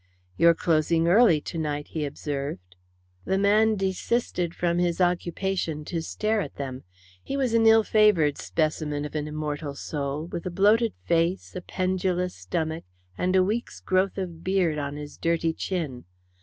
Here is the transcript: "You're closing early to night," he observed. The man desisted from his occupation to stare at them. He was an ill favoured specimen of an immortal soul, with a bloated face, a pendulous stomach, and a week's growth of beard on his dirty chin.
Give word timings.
"You're 0.35 0.55
closing 0.55 1.07
early 1.07 1.39
to 1.41 1.59
night," 1.59 1.89
he 1.89 2.05
observed. 2.07 2.75
The 3.23 3.37
man 3.37 3.75
desisted 3.75 4.55
from 4.55 4.79
his 4.79 4.99
occupation 4.99 5.85
to 5.85 6.01
stare 6.01 6.41
at 6.41 6.55
them. 6.55 6.85
He 7.21 7.37
was 7.37 7.53
an 7.53 7.67
ill 7.67 7.83
favoured 7.83 8.39
specimen 8.39 9.05
of 9.05 9.13
an 9.13 9.27
immortal 9.27 9.75
soul, 9.75 10.25
with 10.25 10.47
a 10.47 10.49
bloated 10.49 10.95
face, 11.05 11.55
a 11.55 11.61
pendulous 11.61 12.33
stomach, 12.33 12.85
and 13.15 13.35
a 13.35 13.43
week's 13.43 13.79
growth 13.79 14.17
of 14.17 14.43
beard 14.43 14.79
on 14.79 14.95
his 14.97 15.17
dirty 15.19 15.53
chin. 15.53 16.05